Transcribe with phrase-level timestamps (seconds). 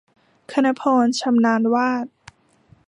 [0.51, 2.05] คณภรณ์ ชำนาญวาด